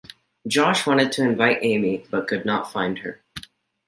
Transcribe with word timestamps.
Josh 0.47 0.87
wanted 0.87 1.11
to 1.11 1.23
invite 1.23 1.59
Amy, 1.61 2.03
but 2.09 2.27
could 2.27 2.43
not 2.43 2.71
find 2.73 2.97
her. 3.05 3.21